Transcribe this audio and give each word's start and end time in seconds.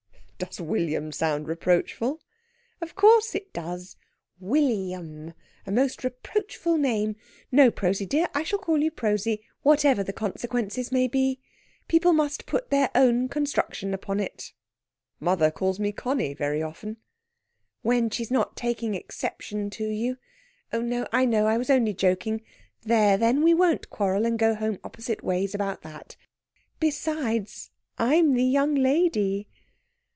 "Does 0.43 0.59
William 0.59 1.11
sound 1.11 1.47
reproachful?" 1.47 2.19
"Of 2.81 2.95
course 2.95 3.35
it 3.35 3.53
does! 3.53 3.95
Willy 4.39 4.89
yum! 4.89 5.35
A 5.67 5.71
most 5.71 6.03
reproachful 6.03 6.79
name. 6.79 7.15
No, 7.51 7.69
Prosy 7.69 8.07
dear, 8.07 8.27
I 8.33 8.41
shall 8.41 8.57
call 8.57 8.79
you 8.79 8.89
Prosy, 8.89 9.43
whatever 9.61 10.01
the 10.03 10.11
consequences 10.13 10.91
may 10.91 11.07
be. 11.07 11.39
People 11.87 12.11
must 12.11 12.47
put 12.47 12.71
their 12.71 12.89
own 12.95 13.29
construction 13.29 13.93
upon 13.93 14.19
it." 14.19 14.53
"Mother 15.19 15.51
calls 15.51 15.79
me 15.79 15.91
Conny 15.91 16.33
very 16.33 16.63
often." 16.63 16.97
"When 17.83 18.09
she's 18.09 18.31
not 18.31 18.57
taking 18.57 18.95
exception 18.95 19.69
to 19.69 19.83
you... 19.89 20.17
oh, 20.73 20.81
no! 20.81 21.07
I 21.11 21.23
know. 21.23 21.45
I 21.45 21.59
was 21.59 21.69
only 21.69 21.93
joking... 21.93 22.41
there, 22.81 23.15
then! 23.15 23.43
we 23.43 23.53
won't 23.53 23.91
quarrel 23.91 24.25
and 24.25 24.39
go 24.39 24.55
home 24.55 24.79
opposite 24.83 25.23
ways 25.23 25.53
about 25.53 25.83
that. 25.83 26.15
Besides, 26.79 27.69
I'm 27.99 28.33
the 28.33 28.43
young 28.43 28.73
lady...." 28.73 29.47